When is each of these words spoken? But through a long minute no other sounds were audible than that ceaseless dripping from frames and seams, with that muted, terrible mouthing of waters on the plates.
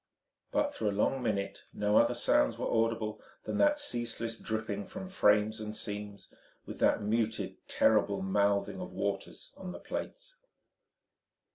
But 0.51 0.73
through 0.73 0.89
a 0.89 0.99
long 0.99 1.21
minute 1.21 1.65
no 1.73 1.95
other 1.97 2.15
sounds 2.15 2.57
were 2.57 2.65
audible 2.67 3.21
than 3.43 3.59
that 3.59 3.77
ceaseless 3.77 4.39
dripping 4.39 4.87
from 4.87 5.09
frames 5.09 5.61
and 5.61 5.75
seams, 5.77 6.33
with 6.65 6.79
that 6.79 7.03
muted, 7.03 7.57
terrible 7.67 8.23
mouthing 8.23 8.81
of 8.81 8.91
waters 8.93 9.51
on 9.55 9.73
the 9.73 9.79
plates. 9.79 10.39